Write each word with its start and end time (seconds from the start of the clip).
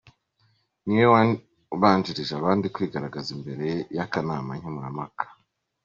niwe 0.85 1.05
wabanjirije 1.13 2.33
abandi 2.35 2.65
kwigaragaza 2.75 3.29
imbere 3.37 3.67
y’akanama 3.95 4.51
nkemurampaka. 4.59 5.25